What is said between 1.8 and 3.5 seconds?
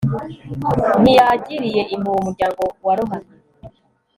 impuhwe umuryango warohamye